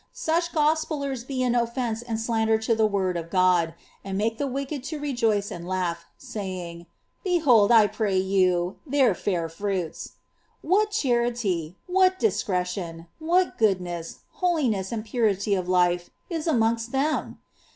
[0.13, 4.47] Such gospellers be an ofTonce and slander to the wonl of God, and make the
[4.49, 10.13] wickeil to rejoice and laugh, i^aying —* Behold, I pray you, their fliir fruits.'
[10.63, 17.37] What charity, what dis cretion, what jroodness, holiness, and purity of life, is amongst them